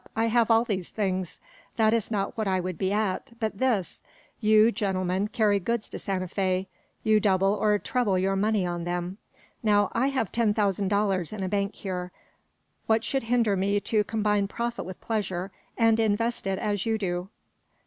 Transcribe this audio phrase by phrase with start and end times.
[0.15, 1.39] I have all these things.
[1.77, 4.01] That is not what I would be at, but this:
[4.39, 6.67] You, gentlemen, carry goods to Santa Fe.
[7.03, 9.19] You double or treble your money on them.
[9.61, 12.11] Now, I have ten thousand dollars in a bank here.
[12.87, 17.29] What should hinder me to combine profit with pleasure, and invest it as you do?"